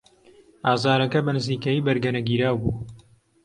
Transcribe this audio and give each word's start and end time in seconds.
ئازارەکە 0.67 1.19
بەنزیکەیی 1.25 1.83
بەرگەنەگیراو 1.85 2.57
بوو. 2.63 2.73